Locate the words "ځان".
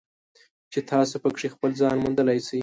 1.81-1.95